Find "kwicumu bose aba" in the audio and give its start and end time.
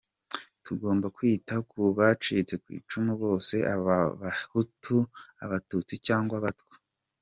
2.63-3.95